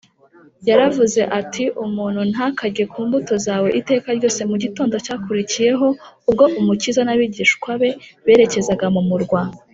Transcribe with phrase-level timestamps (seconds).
[0.69, 5.87] yaravuze ati: ‘umuntu ntakarye ku mbuto zawe iteka ryose’ mu gitondo cyakurikiyeho,
[6.29, 7.89] ubwo umukiza n’abigishwa be
[8.25, 9.41] berekezaga mu murwa